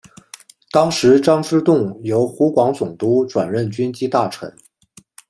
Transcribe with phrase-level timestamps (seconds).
[0.71, 4.51] 当时张之洞由湖广总督转任军机大臣。